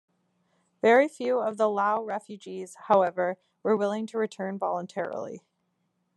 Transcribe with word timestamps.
Very 0.81 1.07
few 1.07 1.37
of 1.41 1.57
the 1.57 1.69
Lao 1.69 2.01
refugees, 2.01 2.73
however, 2.87 3.37
were 3.61 3.77
willing 3.77 4.07
to 4.07 4.17
return 4.17 4.57
voluntarily. 4.57 5.43